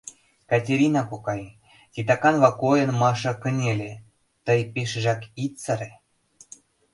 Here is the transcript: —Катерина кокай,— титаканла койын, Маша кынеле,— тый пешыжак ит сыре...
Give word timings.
—Катерина 0.49 1.01
кокай,— 1.09 1.41
титаканла 1.93 2.51
койын, 2.61 2.91
Маша 3.01 3.33
кынеле,— 3.41 3.91
тый 4.45 4.59
пешыжак 4.73 5.21
ит 5.43 5.53
сыре... 5.63 5.91